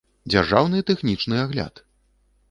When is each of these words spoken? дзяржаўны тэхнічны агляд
дзяржаўны 0.33 0.79
тэхнічны 0.87 1.37
агляд 1.43 1.83